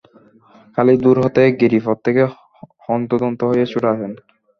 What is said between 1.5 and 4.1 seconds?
গিরিপথ থেকে হন্তদন্ত হয়ে ছুটে